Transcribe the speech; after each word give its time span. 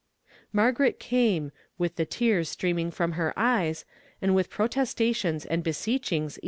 iNIargaret 0.55 0.97
came, 0.97 1.51
with 1.77 1.95
the 1.95 2.07
tears 2.07 2.49
streaming 2.49 2.89
from 2.89 3.11
lier 3.11 3.33
eyes, 3.37 3.85
and 4.19 4.33
with 4.33 4.49
protestations 4.49 5.45
and 5.45 5.63
beseecliin<vs 5.63 6.39